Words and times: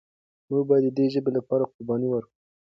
موږ 0.49 0.61
باید 0.69 0.83
د 0.85 0.89
دې 0.97 1.05
ژبې 1.13 1.31
لپاره 1.37 1.69
قرباني 1.73 2.07
ورکړو. 2.11 2.35